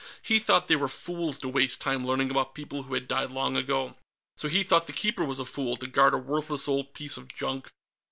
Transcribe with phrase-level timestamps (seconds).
[0.23, 3.55] He thought they were fools to waste time learning about people who had died long
[3.55, 3.95] ago.
[4.35, 7.27] So he thought the Keeper was a fool, to guard a worthless old piece of
[7.27, 7.69] junk.